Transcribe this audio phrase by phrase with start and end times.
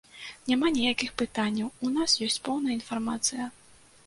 [0.51, 3.45] Няма ніякіх пытанняў, у нас ёсць поўная інфармацыя.